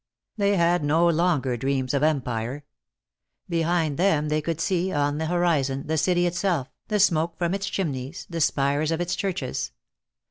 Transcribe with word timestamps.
They 0.35 0.55
had 0.57 0.83
no 0.83 1.07
longer 1.07 1.55
dreams 1.55 1.93
of 1.93 2.01
empire. 2.01 2.65
Behind 3.47 3.97
them 3.99 4.29
they 4.29 4.41
could 4.41 4.59
see, 4.59 4.91
on 4.91 5.19
the 5.19 5.27
horizon, 5.27 5.85
the 5.85 5.95
city 5.95 6.25
itself, 6.25 6.71
the 6.87 6.99
smoke 6.99 7.37
from 7.37 7.53
its 7.53 7.67
chimneys, 7.67 8.25
the 8.27 8.41
spires 8.41 8.89
of 8.89 8.99
its 8.99 9.15
churches. 9.15 9.69